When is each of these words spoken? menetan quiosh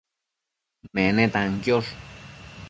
menetan 0.93 1.49
quiosh 1.61 1.93